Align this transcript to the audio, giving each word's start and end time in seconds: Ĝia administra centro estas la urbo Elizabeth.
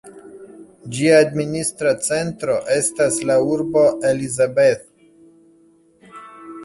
Ĝia 0.95 1.17
administra 1.25 1.91
centro 2.07 2.55
estas 2.77 3.19
la 3.31 3.35
urbo 3.51 3.85
Elizabeth. 4.13 6.17